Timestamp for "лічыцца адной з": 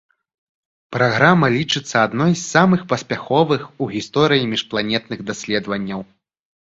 1.57-2.43